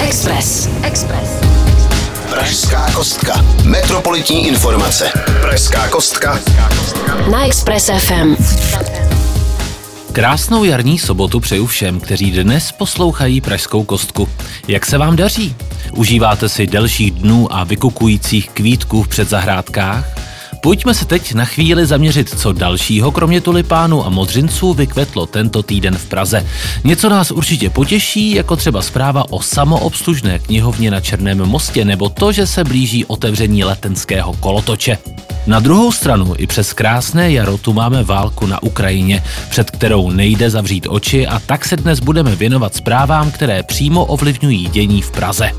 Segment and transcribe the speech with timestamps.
[0.00, 0.68] Express.
[0.82, 1.30] Express.
[2.30, 3.44] Pražská kostka.
[3.64, 5.10] Metropolitní informace.
[5.40, 6.40] Pražská kostka.
[7.30, 8.36] Na Express FM.
[10.12, 14.28] Krásnou jarní sobotu přeju všem, kteří dnes poslouchají Pražskou kostku.
[14.68, 15.56] Jak se vám daří?
[15.92, 20.27] Užíváte si delších dnů a vykukujících kvítků v předzahrádkách?
[20.60, 25.96] Pojďme se teď na chvíli zaměřit, co dalšího kromě tulipánu a modřinců vykvetlo tento týden
[25.96, 26.46] v Praze.
[26.84, 32.32] Něco nás určitě potěší, jako třeba zpráva o samoobslužné knihovně na Černém mostě nebo to,
[32.32, 34.98] že se blíží otevření letenského kolotoče.
[35.46, 40.50] Na druhou stranu i přes krásné jaro tu máme válku na Ukrajině, před kterou nejde
[40.50, 45.50] zavřít oči a tak se dnes budeme věnovat zprávám, které přímo ovlivňují dění v Praze.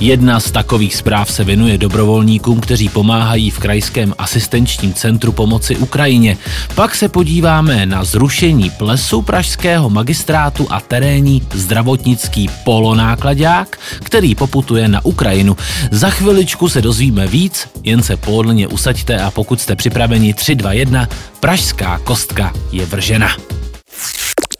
[0.00, 6.36] Jedna z takových zpráv se věnuje dobrovolníkům, kteří pomáhají v krajském asistenčním centru pomoci Ukrajině.
[6.74, 15.04] Pak se podíváme na zrušení plesu pražského magistrátu a terénní zdravotnický polonákladák, který poputuje na
[15.04, 15.56] Ukrajinu.
[15.90, 20.72] Za chviličku se dozvíme víc, jen se pohodlně usaďte a pokud jste připraveni 3, 2,
[20.72, 21.08] 1,
[21.40, 23.36] pražská kostka je vržena.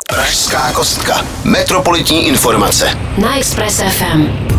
[0.09, 1.27] Pražská kostka.
[1.45, 2.99] Metropolitní informace.
[3.19, 4.56] Na Express FM.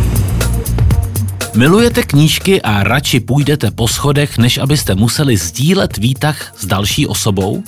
[1.56, 7.64] Milujete knížky a radši půjdete po schodech, než abyste museli sdílet výtah s další osobou?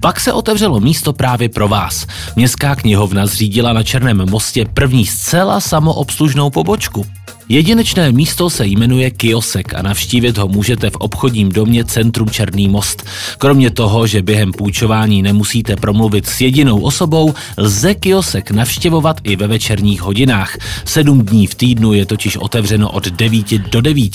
[0.00, 2.06] Pak se otevřelo místo právě pro vás.
[2.36, 7.06] Městská knihovna zřídila na Černém mostě první zcela samoobslužnou pobočku.
[7.48, 13.04] Jedinečné místo se jmenuje Kiosek a navštívit ho můžete v obchodním domě Centrum Černý most.
[13.38, 19.46] Kromě toho, že během půjčování nemusíte promluvit s jedinou osobou, lze Kiosek navštěvovat i ve
[19.46, 20.56] večerních hodinách.
[20.84, 24.12] Sedm dní v týdnu je totiž otevřeno od 9 do 9.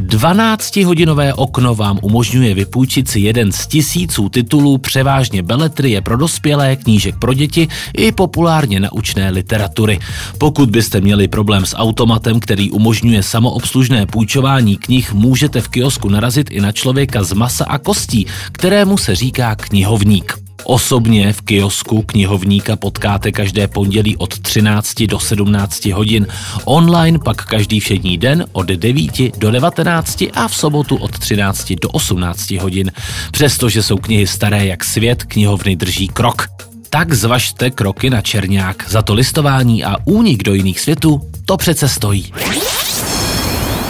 [0.00, 7.16] 12-hodinové okno vám umožňuje vypůjčit si jeden z tisíců titulů, převážně beletrie pro dospělé, knížek
[7.18, 9.98] pro děti i populárně naučné literatury.
[10.38, 16.50] Pokud byste měli problém s automatem, který umožňuje samoobslužné půjčování knih, můžete v kiosku narazit
[16.50, 20.46] i na člověka z masa a kostí, kterému se říká knihovník.
[20.64, 26.26] Osobně v kiosku knihovníka potkáte každé pondělí od 13 do 17 hodin,
[26.64, 31.88] online pak každý všední den od 9 do 19 a v sobotu od 13 do
[31.88, 32.92] 18 hodin.
[33.32, 36.65] Přestože jsou knihy staré jak svět, knihovny drží krok.
[36.90, 38.90] Tak zvažte kroky na Černák.
[38.90, 42.32] Za to listování a únik do jiných světů to přece stojí.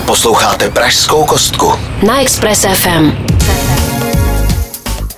[0.07, 1.73] Posloucháte Pražskou kostku.
[2.07, 3.13] Na Express FM.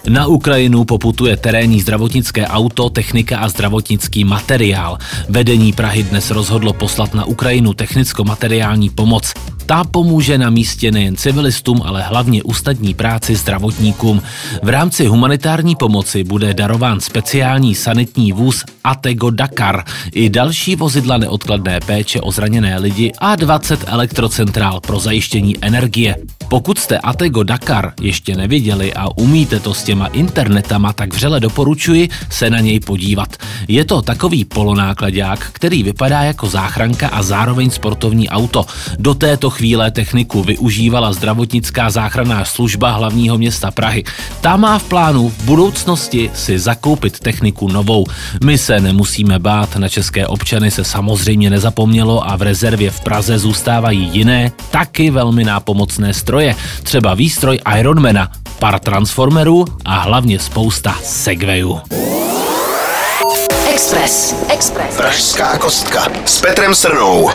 [0.09, 4.99] Na Ukrajinu poputuje terénní zdravotnické auto, technika a zdravotnický materiál.
[5.28, 9.33] Vedení Prahy dnes rozhodlo poslat na Ukrajinu technicko-materiální pomoc.
[9.69, 14.23] Ta pomůže na místě nejen civilistům, ale hlavně ústadní práci zdravotníkům.
[14.62, 21.81] V rámci humanitární pomoci bude darován speciální sanitní vůz Atego Dakar i další vozidla neodkladné
[21.81, 26.17] péče o zraněné lidi a 20 elektrocentrál pro zajištění energie.
[26.49, 32.09] Pokud jste Atego Dakar ještě neviděli a umíte to s těma internetama, tak vřele doporučuji
[32.31, 33.37] se na něj podívat.
[33.69, 38.67] Je to takový polonákladák, který vypadá jako záchranka a zároveň sportovní auto.
[38.99, 44.04] Do této chvíle techniku využívala zdravotnická záchranná služba hlavního města Prahy.
[44.41, 48.06] Ta má v plánu v budoucnosti si zakoupit techniku novou.
[48.44, 53.38] My se nemusíme bát, na české občany se samozřejmě nezapomnělo a v rezervě v Praze
[53.38, 61.80] zůstávají jiné, taky velmi nápomocné stroje, třeba výstroj Ironmana, pár transformerů a hlavně spousta segwayů.
[63.72, 64.34] Express.
[64.48, 64.96] Express.
[64.96, 67.30] Pražská kostka s Petrem Srnou.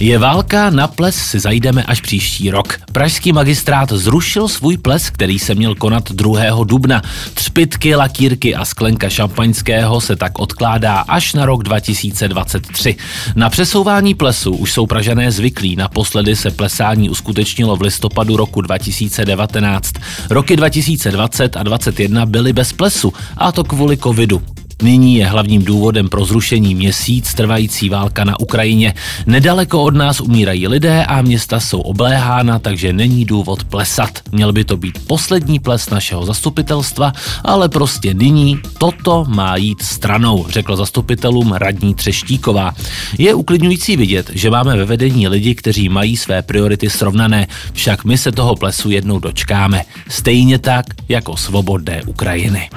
[0.00, 2.78] Je válka, na ples si zajdeme až příští rok.
[2.92, 6.64] Pražský magistrát zrušil svůj ples, který se měl konat 2.
[6.64, 7.02] dubna.
[7.34, 12.96] Třpitky, lakírky a sklenka šampaňského se tak odkládá až na rok 2023.
[13.36, 15.76] Na přesouvání plesu už jsou Pražané zvyklí.
[15.76, 19.92] Naposledy se plesání uskutečnilo v listopadu roku 2019.
[20.30, 24.42] Roky 2020 a 2021 byly bez plesu, a to kvůli covidu.
[24.82, 28.94] Nyní je hlavním důvodem pro zrušení měsíc trvající válka na Ukrajině.
[29.26, 34.18] Nedaleko od nás umírají lidé a města jsou obléhána, takže není důvod plesat.
[34.32, 37.12] Měl by to být poslední ples našeho zastupitelstva,
[37.44, 42.74] ale prostě nyní toto má jít stranou, řekl zastupitelům radní Třeštíková.
[43.18, 48.18] Je uklidňující vidět, že máme ve vedení lidi, kteří mají své priority srovnané, však my
[48.18, 49.82] se toho plesu jednou dočkáme.
[50.08, 52.70] Stejně tak jako svobodné Ukrajiny.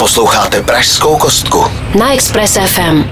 [0.00, 1.64] Posloucháte Pražskou kostku.
[1.98, 3.04] Na Express FM.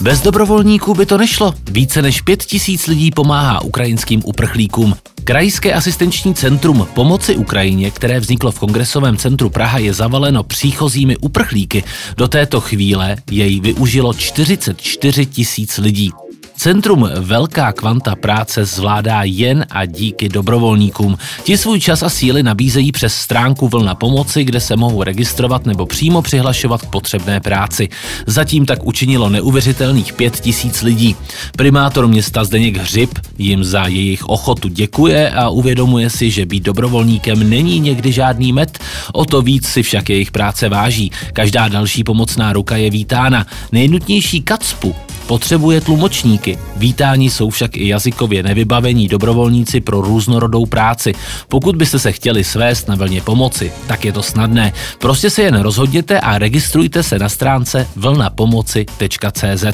[0.00, 1.54] Bez dobrovolníků by to nešlo.
[1.70, 4.96] Více než pět tisíc lidí pomáhá ukrajinským uprchlíkům.
[5.24, 11.84] Krajské asistenční centrum pomoci Ukrajině, které vzniklo v Kongresovém centru Praha, je zavaleno příchozími uprchlíky.
[12.16, 16.12] Do této chvíle jej využilo 44 tisíc lidí.
[16.58, 21.18] Centrum Velká kvanta práce zvládá jen a díky dobrovolníkům.
[21.44, 25.86] Ti svůj čas a síly nabízejí přes stránku Vlna pomoci, kde se mohou registrovat nebo
[25.86, 27.88] přímo přihlašovat k potřebné práci.
[28.26, 31.16] Zatím tak učinilo neuvěřitelných pět tisíc lidí.
[31.56, 37.50] Primátor města Zdeněk Hřib jim za jejich ochotu děkuje a uvědomuje si, že být dobrovolníkem
[37.50, 38.78] není někdy žádný met,
[39.12, 41.12] o to víc si však jejich práce váží.
[41.32, 43.46] Každá další pomocná ruka je vítána.
[43.72, 44.94] Nejnutnější kacpu
[45.28, 46.58] potřebuje tlumočníky.
[46.76, 51.14] Vítání jsou však i jazykově nevybavení dobrovolníci pro různorodou práci.
[51.48, 54.72] Pokud byste se chtěli svést na vlně pomoci, tak je to snadné.
[54.98, 59.64] Prostě se jen rozhodněte a registrujte se na stránce vlnapomoci.cz.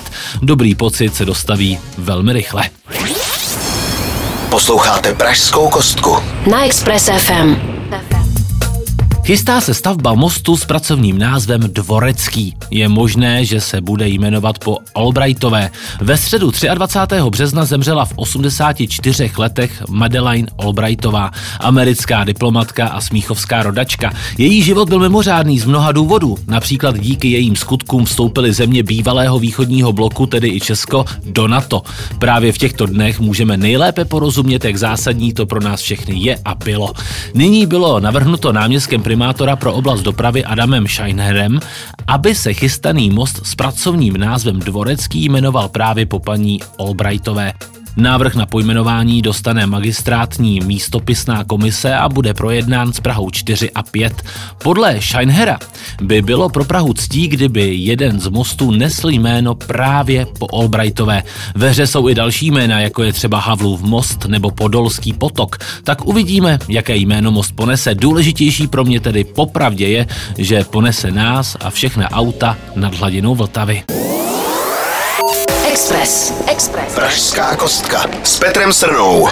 [0.42, 2.62] Dobrý pocit se dostaví velmi rychle.
[4.50, 6.16] Posloucháte Pražskou kostku.
[6.50, 7.73] Na Express FM.
[9.24, 12.56] Chystá se stavba mostu s pracovním názvem Dvorecký.
[12.70, 15.70] Je možné, že se bude jmenovat po Albrightové.
[16.00, 17.16] Ve středu 23.
[17.30, 21.30] března zemřela v 84 letech Madeleine Albrightová,
[21.60, 24.12] americká diplomatka a smíchovská rodačka.
[24.38, 26.36] Její život byl mimořádný z mnoha důvodů.
[26.46, 31.82] Například díky jejím skutkům vstoupily země bývalého východního bloku, tedy i Česko, do NATO.
[32.18, 36.54] Právě v těchto dnech můžeme nejlépe porozumět, jak zásadní to pro nás všechny je a
[36.54, 36.92] bylo.
[37.34, 41.60] Nyní bylo navrhnuto náměstkem primátora pro oblast dopravy Adamem Scheinherem,
[42.06, 47.52] aby se chystaný most s pracovním názvem Dvorecký jmenoval právě po paní Albrightové.
[47.96, 54.22] Návrh na pojmenování dostane magistrátní místopisná komise a bude projednán s Prahou 4 a 5.
[54.62, 55.58] Podle Scheinhera
[56.02, 61.22] by bylo pro Prahu ctí, kdyby jeden z mostů nesl jméno právě po Albrightové.
[61.54, 65.58] Ve hře jsou i další jména, jako je třeba Havlův most nebo Podolský potok.
[65.84, 67.94] Tak uvidíme, jaké jméno most ponese.
[67.94, 70.06] Důležitější pro mě tedy popravdě je,
[70.38, 73.82] že ponese nás a všechna auta nad hladinou Vltavy.
[75.74, 76.32] Express.
[76.46, 76.94] Express.
[76.94, 79.28] Pražská kostka s Petrem Srnou.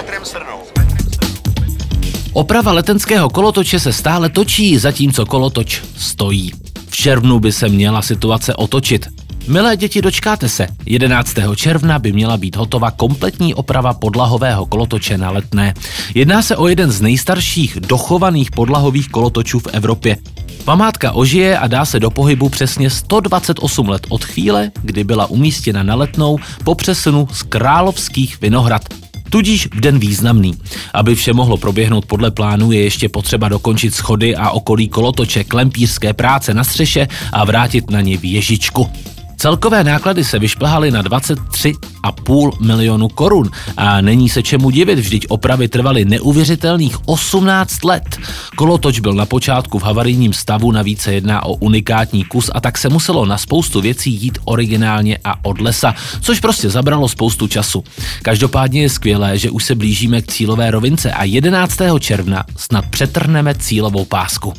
[2.33, 6.51] Oprava letenského kolotoče se stále točí, zatímco kolotoč stojí.
[6.89, 9.07] V červnu by se měla situace otočit.
[9.47, 10.67] Milé děti, dočkáte se.
[10.85, 11.35] 11.
[11.55, 15.73] června by měla být hotova kompletní oprava podlahového kolotoče na letné.
[16.15, 20.17] Jedná se o jeden z nejstarších dochovaných podlahových kolotočů v Evropě.
[20.65, 25.83] Památka ožije a dá se do pohybu přesně 128 let od chvíle, kdy byla umístěna
[25.83, 28.81] na letnou po přesunu z královských Vinohrad.
[29.29, 30.53] Tudíž v den významný.
[30.93, 36.13] Aby vše mohlo proběhnout podle plánu, je ještě potřeba dokončit schody a okolí kolotoče, klempířské
[36.13, 38.89] práce na střeše a vrátit na ně věžičku.
[39.43, 45.67] Celkové náklady se vyšplhaly na 23,5 milionu korun a není se čemu divit, vždyť opravy
[45.67, 48.19] trvaly neuvěřitelných 18 let.
[48.55, 52.77] Kolotoč byl na počátku v havarijním stavu, navíc se jedná o unikátní kus a tak
[52.77, 57.83] se muselo na spoustu věcí jít originálně a od lesa, což prostě zabralo spoustu času.
[58.21, 61.77] Každopádně je skvělé, že už se blížíme k cílové rovince a 11.
[61.99, 64.53] června snad přetrhneme cílovou pásku.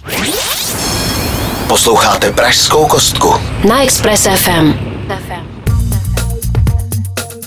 [1.68, 3.34] Posloucháte Pražskou kostku.
[3.68, 4.72] Na Express FM.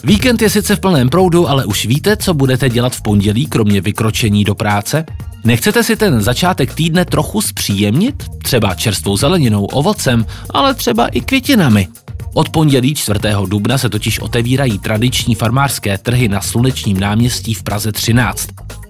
[0.04, 3.82] Víkend je sice v plném proudu, ale už víte, co budete dělat v pondělí, kromě
[3.82, 5.06] vykročení do práce?
[5.44, 8.24] Nechcete si ten začátek týdne trochu zpříjemnit?
[8.44, 11.88] Třeba čerstvou zeleninou, ovocem, ale třeba i květinami.
[12.34, 13.20] Od pondělí 4.
[13.46, 18.48] dubna se totiž otevírají tradiční farmářské trhy na Slunečním náměstí v Praze 13.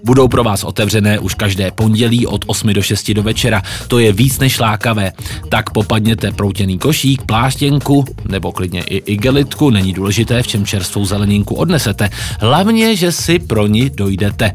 [0.08, 3.62] Budou pro vás otevřené už každé pondělí od 8 do 6 do večera.
[3.88, 5.12] To je víc než lákavé.
[5.48, 9.70] Tak popadněte proutěný košík, pláštěnku nebo klidně i igelitku.
[9.70, 12.10] Není důležité, v čem čerstvou zeleninku odnesete.
[12.40, 14.52] Hlavně, že si pro ní dojdete.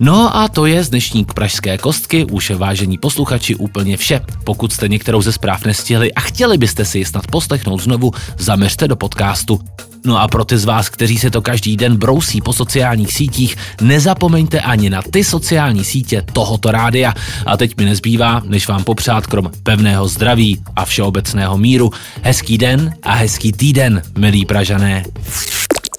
[0.00, 4.20] No a to je z dnešní pražské kostky už vážení posluchači úplně vše.
[4.44, 8.88] Pokud jste některou ze zpráv nestihli a chtěli byste si ji snad poslechnout znovu, zaměřte
[8.88, 9.60] do podcastu.
[10.06, 13.56] No a pro ty z vás, kteří se to každý den brousí po sociálních sítích,
[13.80, 17.14] nezapomeňte ani na ty sociální sítě tohoto rádia.
[17.46, 21.90] A teď mi nezbývá, než vám popřát krom pevného zdraví a všeobecného míru.
[22.22, 25.04] Hezký den a hezký týden, milí Pražané.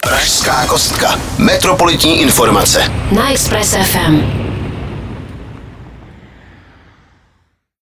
[0.04, 1.20] Pražská kostka.
[1.38, 2.92] Metropolitní informace.
[3.12, 4.47] Na Express FM.